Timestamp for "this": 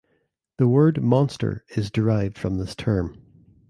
2.57-2.73